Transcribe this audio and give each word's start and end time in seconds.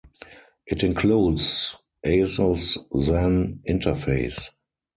It 0.65 0.81
includes 0.83 1.75
Asus 2.03 2.75
Zen 2.99 3.61
interface. 3.69 4.49